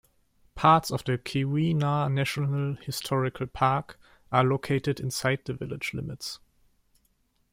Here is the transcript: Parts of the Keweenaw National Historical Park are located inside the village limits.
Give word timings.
Parts 0.55 0.89
of 0.89 1.03
the 1.03 1.19
Keweenaw 1.19 2.11
National 2.11 2.73
Historical 2.77 3.45
Park 3.45 3.99
are 4.31 4.43
located 4.43 4.99
inside 4.99 5.41
the 5.45 5.53
village 5.53 5.93
limits. 5.93 6.39